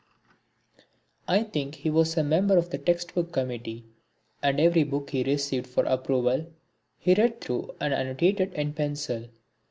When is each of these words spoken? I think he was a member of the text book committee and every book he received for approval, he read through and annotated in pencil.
I 1.27 1.43
think 1.43 1.75
he 1.75 1.91
was 1.91 2.17
a 2.17 2.23
member 2.23 2.57
of 2.57 2.71
the 2.71 2.79
text 2.79 3.13
book 3.13 3.31
committee 3.31 3.85
and 4.41 4.59
every 4.59 4.83
book 4.83 5.11
he 5.11 5.21
received 5.23 5.67
for 5.67 5.83
approval, 5.83 6.51
he 6.97 7.13
read 7.13 7.39
through 7.39 7.75
and 7.79 7.93
annotated 7.93 8.51
in 8.55 8.73
pencil. 8.73 9.27